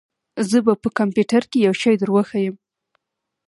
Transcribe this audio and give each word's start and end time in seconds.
زه 0.49 0.57
به 0.65 0.73
په 0.83 0.89
کمپيوټر 0.99 1.41
کښې 1.51 1.59
يو 1.65 1.73
شى 1.81 1.93
دروښييم. 2.01 2.55